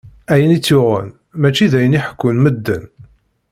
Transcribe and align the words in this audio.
Ayen 0.31 0.55
i 0.57 0.59
tt-yuɣen, 0.59 1.09
mačči 1.39 1.71
d 1.71 1.73
ayen 1.77 1.97
i 1.97 2.01
ḥekkun 2.05 2.37
medden. 2.43 2.83